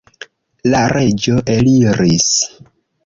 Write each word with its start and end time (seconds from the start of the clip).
La 0.71 0.79
reĝo 0.97 1.37
eliris. 1.57 2.31